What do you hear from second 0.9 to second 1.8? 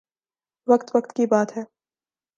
وقت کی بات ہے